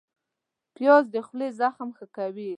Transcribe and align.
پیاز 0.75 1.03
د 1.13 1.15
خولې 1.25 1.47
زخم 1.59 1.89
ښه 1.97 2.05
کوي 2.15 2.49